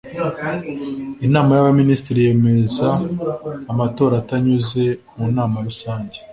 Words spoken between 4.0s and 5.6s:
atanyuze mu nama